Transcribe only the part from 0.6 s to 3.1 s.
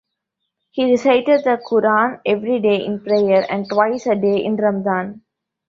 He recited the Qur'an every day in